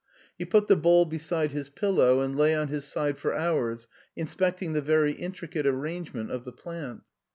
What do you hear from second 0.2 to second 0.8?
He put the